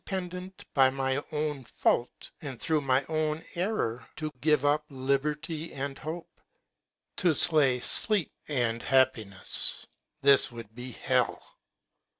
[0.03, 5.99] pendent by my own fault and through my own error— to give up liberty and
[5.99, 6.41] hope,
[7.15, 11.55] to slay sleep and happiness—this would be hell!